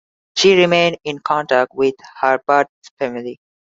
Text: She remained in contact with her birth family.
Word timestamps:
She 0.35 0.55
remained 0.57 0.97
in 1.03 1.19
contact 1.19 1.75
with 1.75 1.93
her 2.21 2.39
birth 2.47 2.65
family. 2.97 3.39